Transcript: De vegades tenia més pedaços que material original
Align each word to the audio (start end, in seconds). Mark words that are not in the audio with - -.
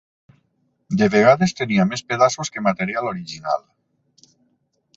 De 1.01 1.09
vegades 1.15 1.53
tenia 1.59 1.85
més 1.91 2.03
pedaços 2.13 2.51
que 2.55 2.65
material 2.69 3.13
original 3.13 3.63